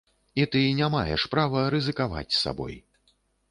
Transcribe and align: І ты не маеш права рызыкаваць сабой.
І 0.39 0.45
ты 0.55 0.61
не 0.79 0.87
маеш 0.95 1.27
права 1.35 1.63
рызыкаваць 1.75 2.37
сабой. 2.41 2.75